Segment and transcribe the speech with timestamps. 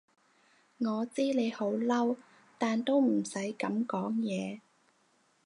[0.79, 2.17] 我知你好嬲，
[2.57, 4.61] 但都唔使噉講嘢